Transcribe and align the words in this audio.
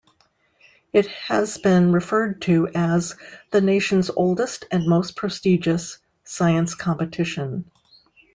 It 0.93 1.05
has 1.05 1.59
been 1.59 1.91
referred 1.93 2.41
to 2.43 2.67
as 2.73 3.15
"the 3.51 3.61
nation's 3.61 4.09
oldest 4.09 4.65
and 4.71 4.87
most 4.87 5.15
prestigious" 5.15 5.99
science 6.23 6.73
competition. 6.73 7.69